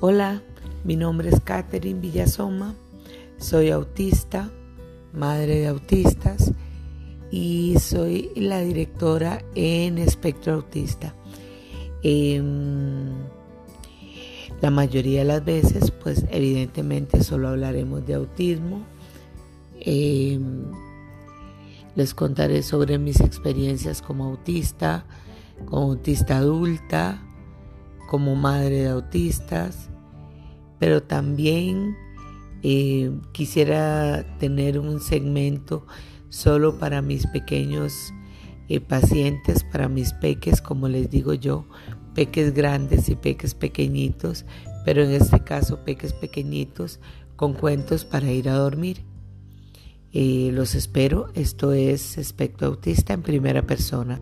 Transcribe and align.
Hola, 0.00 0.42
mi 0.82 0.96
nombre 0.96 1.30
es 1.30 1.40
Catherine 1.40 2.00
Villasoma, 2.00 2.74
soy 3.38 3.70
autista, 3.70 4.50
madre 5.12 5.60
de 5.60 5.68
autistas 5.68 6.52
y 7.30 7.76
soy 7.78 8.30
la 8.34 8.60
directora 8.60 9.42
en 9.54 9.98
Espectro 9.98 10.54
Autista. 10.54 11.14
Em, 12.02 13.12
la 14.60 14.70
mayoría 14.70 15.20
de 15.20 15.26
las 15.26 15.44
veces, 15.44 15.90
pues 15.90 16.26
evidentemente 16.28 17.22
solo 17.22 17.48
hablaremos 17.48 18.04
de 18.04 18.14
autismo. 18.14 18.84
Em, 19.80 20.64
les 21.94 22.12
contaré 22.14 22.62
sobre 22.62 22.98
mis 22.98 23.20
experiencias 23.20 24.02
como 24.02 24.24
autista, 24.24 25.06
como 25.66 25.92
autista 25.92 26.38
adulta, 26.38 27.22
como 28.08 28.34
madre 28.34 28.82
de 28.82 28.88
autistas, 28.88 29.90
pero 30.78 31.02
también 31.02 31.96
eh, 32.62 33.10
quisiera 33.32 34.24
tener 34.38 34.78
un 34.78 35.00
segmento 35.00 35.86
solo 36.28 36.78
para 36.78 37.02
mis 37.02 37.26
pequeños 37.26 38.12
eh, 38.68 38.80
pacientes, 38.80 39.62
para 39.64 39.88
mis 39.88 40.12
peques, 40.14 40.62
como 40.62 40.88
les 40.88 41.10
digo 41.10 41.34
yo, 41.34 41.66
peques 42.14 42.54
grandes 42.54 43.08
y 43.08 43.14
peques 43.14 43.54
pequeñitos, 43.54 44.46
pero 44.84 45.02
en 45.02 45.10
este 45.10 45.40
caso 45.40 45.84
peques 45.84 46.12
pequeñitos 46.12 47.00
con 47.36 47.52
cuentos 47.52 48.04
para 48.04 48.30
ir 48.30 48.48
a 48.48 48.54
dormir. 48.54 49.04
Eh, 50.12 50.50
los 50.52 50.74
espero, 50.74 51.26
esto 51.34 51.72
es 51.72 52.18
Aspecto 52.18 52.66
Autista 52.66 53.12
en 53.12 53.22
primera 53.22 53.62
persona. 53.62 54.20